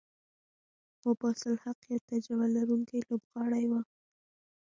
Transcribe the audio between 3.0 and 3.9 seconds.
لوبغاړی وو.